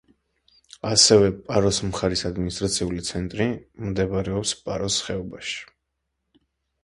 [0.91, 3.47] ასევე პაროს მხარის ადმინისტრაციული ცენტრი,
[3.89, 5.61] მდებარეობს პაროს ხეობაში.